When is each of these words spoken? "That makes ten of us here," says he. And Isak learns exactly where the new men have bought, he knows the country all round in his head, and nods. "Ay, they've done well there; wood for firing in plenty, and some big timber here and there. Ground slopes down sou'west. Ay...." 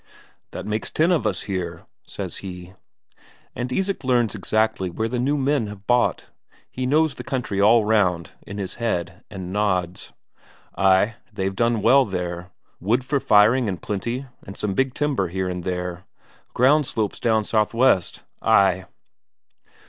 "That 0.49 0.65
makes 0.65 0.89
ten 0.89 1.11
of 1.11 1.27
us 1.27 1.41
here," 1.43 1.85
says 2.07 2.37
he. 2.37 2.73
And 3.55 3.71
Isak 3.71 4.03
learns 4.03 4.33
exactly 4.33 4.89
where 4.89 5.07
the 5.07 5.19
new 5.19 5.37
men 5.37 5.67
have 5.67 5.85
bought, 5.85 6.25
he 6.71 6.87
knows 6.87 7.13
the 7.13 7.23
country 7.23 7.61
all 7.61 7.85
round 7.85 8.31
in 8.47 8.57
his 8.57 8.73
head, 8.81 9.23
and 9.29 9.53
nods. 9.53 10.11
"Ay, 10.75 11.17
they've 11.31 11.55
done 11.55 11.83
well 11.83 12.03
there; 12.05 12.49
wood 12.79 13.05
for 13.05 13.19
firing 13.19 13.67
in 13.67 13.77
plenty, 13.77 14.25
and 14.43 14.57
some 14.57 14.73
big 14.73 14.95
timber 14.95 15.27
here 15.27 15.47
and 15.47 15.63
there. 15.63 16.05
Ground 16.55 16.87
slopes 16.87 17.19
down 17.19 17.43
sou'west. 17.43 18.23
Ay...." 18.41 18.87